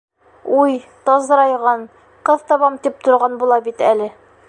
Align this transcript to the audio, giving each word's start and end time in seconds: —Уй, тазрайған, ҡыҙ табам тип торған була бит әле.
—Уй, 0.59 0.71
тазрайған, 1.09 1.85
ҡыҙ 2.31 2.49
табам 2.53 2.83
тип 2.87 3.09
торған 3.09 3.41
була 3.45 3.65
бит 3.69 3.89
әле. 3.97 4.15